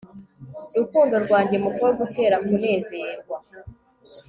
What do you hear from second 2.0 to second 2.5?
utera